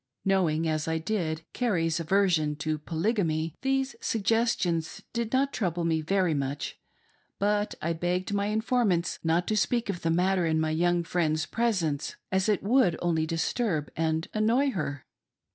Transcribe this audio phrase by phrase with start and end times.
[0.25, 6.33] Knowing, as I did, Carrie's aversion to Polygamy, these suggestions did not trouble me very
[6.33, 6.79] much;
[7.37, 11.45] but I begged my informants not to speak of the matter in my young friend's
[11.45, 15.05] presence as it would only disturb and annoy her.